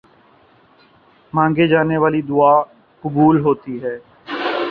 [1.33, 2.53] مانگی جانے والی دعا
[3.03, 3.97] قبول ہوتی ہے۔